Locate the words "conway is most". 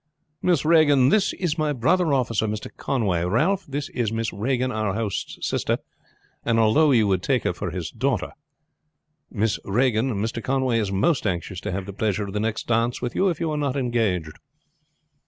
10.43-11.27